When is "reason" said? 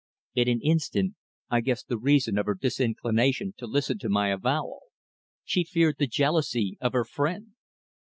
1.99-2.39